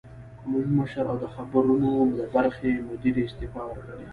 عمومي 0.43 0.71
مشر 0.81 1.03
او 1.11 1.17
د 1.23 1.25
خبرونو 1.35 1.89
د 2.17 2.19
برخې 2.35 2.69
مدیرې 2.89 3.21
استعفی 3.27 3.61
ورکړې 3.67 4.07